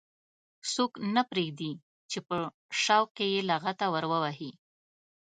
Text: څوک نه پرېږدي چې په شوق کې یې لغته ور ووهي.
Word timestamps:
څوک 0.73 0.91
نه 1.15 1.21
پرېږدي 1.29 1.71
چې 2.11 2.19
په 2.27 2.37
شوق 2.83 3.07
کې 3.17 3.25
یې 3.33 3.41
لغته 3.49 3.85
ور 3.93 4.05
ووهي. 4.11 4.51